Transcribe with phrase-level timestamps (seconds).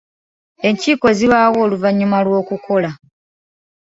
[0.67, 2.89] Enkiiko zibaawo oluvannyuma lw'okukola.